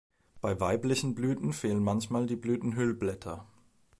[0.41, 3.45] Bei weiblichen Blüten fehlen manchmal die Blütenhüllblätter.